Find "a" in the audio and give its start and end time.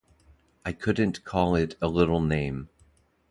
1.79-1.87